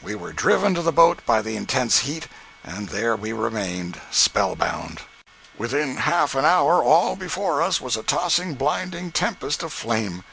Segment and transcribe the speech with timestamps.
[0.00, 2.26] We were driven to the boat by the intense heat,
[2.62, 5.00] and there we remained, spell bound.
[5.58, 9.74] 176.jpg (161K) Within half an hour all before us was a tossing, blinding tempest of
[9.74, 10.24] flame!